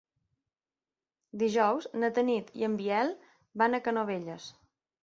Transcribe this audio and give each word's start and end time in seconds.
Dijous 1.43 1.87
na 2.05 2.11
Tanit 2.17 2.51
i 2.63 2.67
en 2.71 2.79
Biel 2.83 3.17
van 3.65 3.79
a 3.79 3.83
Canovelles. 3.91 4.55